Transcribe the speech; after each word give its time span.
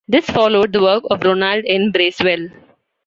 This 0.07 0.25
followed 0.25 0.73
the 0.73 0.81
work 0.81 1.03
of 1.11 1.21
Ronald 1.23 1.63
N. 1.67 1.91
Bracewell. 1.91 2.47